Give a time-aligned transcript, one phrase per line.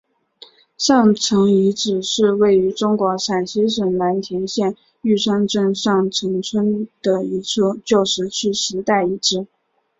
[0.79, 9.45] 上陈遗址是位于中国陕西省蓝田县玉山镇上陈村的一处旧石器时代遗址。